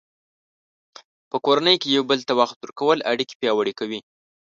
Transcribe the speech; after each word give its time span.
په 1.29 1.37
کورنۍ 1.45 1.75
کې 1.81 1.89
یو 1.95 2.03
بل 2.09 2.19
ته 2.27 2.33
وخت 2.41 2.57
ورکول 2.59 2.97
اړیکې 3.11 3.35
پیاوړې 3.41 3.73
کوي. 3.79 3.99